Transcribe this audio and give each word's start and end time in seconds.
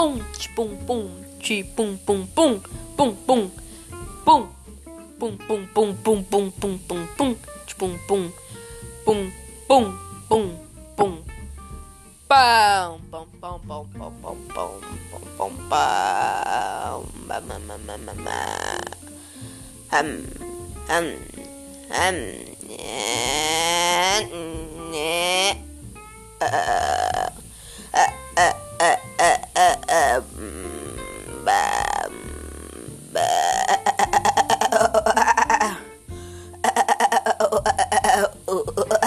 Pum, 0.00 0.16
pum, 0.56 0.70
pum, 0.86 1.08
chi 1.42 1.62
pum, 1.76 1.98
pum, 2.06 2.26
pum, 2.34 2.58
pum, 2.96 3.14
pum, 3.26 3.50
pum, 4.24 4.48
pum, 5.18 5.36
pum, 5.44 5.66
pum, 5.74 5.94
pum, 6.02 6.24
pum, 6.24 6.52
pum, 6.58 6.78
pum, 6.88 6.98
pum, 7.18 7.36
pum, 7.78 7.98
pum, 8.08 8.32
pum, 9.04 9.32
pum, 9.68 9.84
pum, 10.28 10.44
pum. 10.96 11.12
Pam, 12.28 13.00
pam, 13.12 13.26
pam, 13.42 13.60
pam, 13.68 13.84
pam, 13.92 14.12
pam, 14.22 14.36
pam, 14.54 14.70
pam, 15.36 15.36
pam, 15.36 15.52
pam, 15.68 15.82
ba, 17.28 17.36
ma, 17.44 17.58
ma, 17.58 17.76
ma, 17.76 17.96
ma, 17.98 18.14
ma. 18.24 18.40
Hum, 19.92 20.08
hum, 20.88 21.06
hum, 21.92 22.16
yeah, 22.70 24.24
yeah. 24.96 25.54
Uh, 26.40 26.79
Oh, 38.52 38.98